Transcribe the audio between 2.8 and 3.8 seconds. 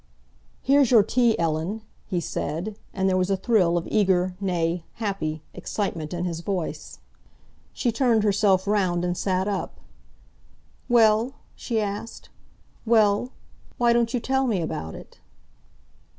and there was a thrill